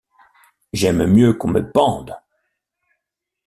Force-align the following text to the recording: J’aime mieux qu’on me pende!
J’aime 0.73 1.05
mieux 1.05 1.33
qu’on 1.33 1.49
me 1.49 1.71
pende! 1.71 2.15